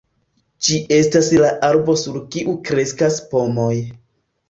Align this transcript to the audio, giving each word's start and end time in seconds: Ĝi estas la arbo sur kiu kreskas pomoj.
Ĝi 0.67 0.79
estas 0.97 1.29
la 1.45 1.53
arbo 1.69 1.97
sur 2.07 2.19
kiu 2.35 2.59
kreskas 2.73 3.25
pomoj. 3.37 3.73